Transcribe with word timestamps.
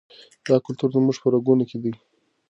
دا 0.47 0.55
کلتور 0.65 0.89
زموږ 0.95 1.15
په 1.21 1.27
رګونو 1.33 1.63
کې 1.69 1.77
دی. 1.83 1.93